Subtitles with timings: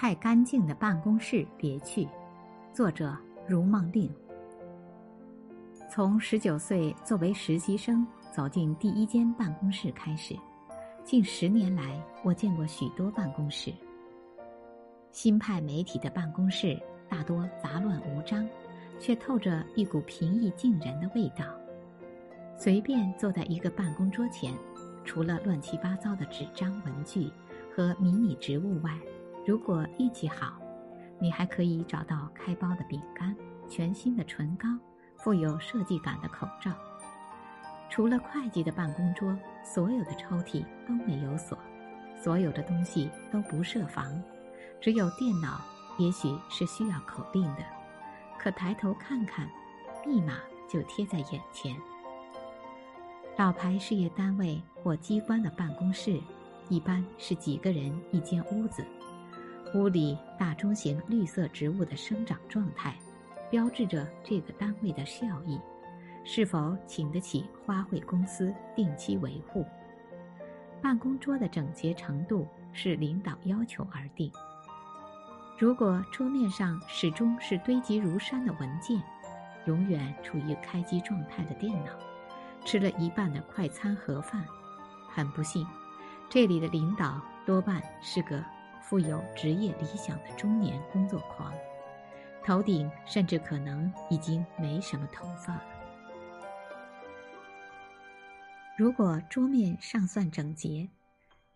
[0.00, 2.08] 太干净的办公室别去。
[2.72, 3.14] 作者：
[3.46, 4.10] 如梦令。
[5.90, 10.34] 从十九岁作为实习生走进第一间办公室开始，
[11.04, 13.70] 近十年来，我见过许多办公室。
[15.12, 18.48] 新派媒体的办公室大多杂乱无章，
[18.98, 21.44] 却透着一股平易近人的味道。
[22.56, 24.54] 随便坐在一个办公桌前，
[25.04, 27.30] 除了乱七八糟的纸张文具
[27.76, 28.98] 和迷你植物外，
[29.46, 30.54] 如果运气好，
[31.18, 33.34] 你还可以找到开包的饼干、
[33.68, 34.68] 全新的唇膏。
[35.22, 36.72] 富有设计感的口罩。
[37.90, 41.58] 除了会计的办公桌，所有的抽屉都没有锁，
[42.16, 44.18] 所有的东西都不设防，
[44.80, 45.60] 只有电脑，
[45.98, 47.62] 也许是需要口令的，
[48.38, 49.46] 可抬头看看，
[50.06, 51.76] 密码就贴在眼前。
[53.36, 56.18] 老牌事业单位或机关的办公室，
[56.70, 58.82] 一般是几个人一间屋子，
[59.74, 62.94] 屋里大中型绿色植物的生长状态。
[63.50, 65.60] 标志着这个单位的效益，
[66.24, 69.66] 是否请得起花卉公司定期维护？
[70.80, 74.30] 办公桌的整洁程度是领导要求而定。
[75.58, 79.02] 如果桌面上始终是堆积如山的文件，
[79.66, 81.90] 永远处于开机状态的电脑，
[82.64, 84.44] 吃了一半的快餐盒饭，
[85.08, 85.66] 很不幸，
[86.28, 88.42] 这里的领导多半是个
[88.82, 91.52] 富有职业理想的中年工作狂。
[92.42, 95.64] 头顶甚至可能已经没什么头发了。
[98.76, 100.88] 如果桌面尚算整洁，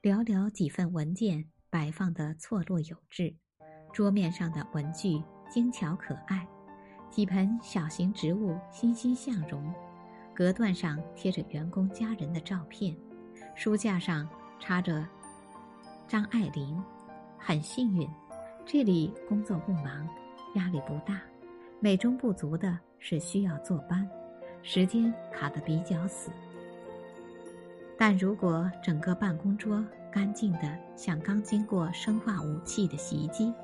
[0.00, 3.34] 寥寥几份文件摆放的错落有致，
[3.92, 6.48] 桌面上的文具精巧可爱，
[7.10, 9.70] 几盆小型植物欣欣向荣，
[10.34, 12.96] 隔断上贴着员工家人的照片，
[13.54, 14.26] 书架上
[14.58, 15.06] 插着
[16.08, 16.82] 张爱玲，
[17.40, 18.08] 很幸运，
[18.64, 20.06] 这里工作不忙。
[20.56, 21.20] 压力不大，
[21.78, 24.08] 美中不足的是需要坐班，
[24.62, 26.28] 时间卡得比较死。
[27.96, 33.54] 但如果整个办公桌干净的像刚经过生化武器的洗衣机，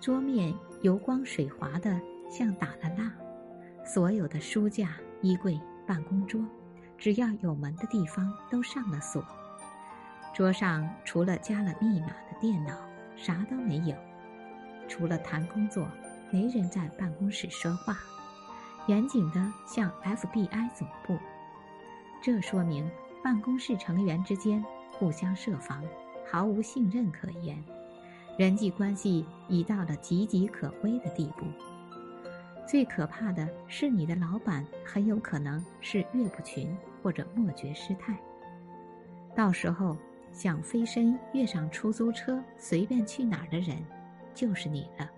[0.00, 1.98] 桌面油光水滑的
[2.30, 3.10] 像打了蜡，
[3.86, 6.38] 所有的书架、衣柜、办公桌，
[6.98, 9.24] 只要有门的地方都上了锁，
[10.34, 12.72] 桌上除了加了密码的电脑，
[13.16, 13.96] 啥都没有。
[14.86, 15.88] 除了谈工作，
[16.30, 17.96] 没人在办公室说话，
[18.86, 21.18] 严谨的像 FBI 总部。
[22.22, 22.88] 这说明
[23.22, 25.84] 办公室成员之间互相设防，
[26.30, 27.62] 毫无信任可言，
[28.38, 31.44] 人际关系已到了岌岌可危的地步。
[32.66, 38.16] 最可怕的是，你的老板很有可能是岳不群或者莫觉师太。
[39.34, 39.96] 到时候
[40.32, 43.76] 想飞身跃上出租车，随便去哪儿的人。
[44.34, 45.10] 就是你了。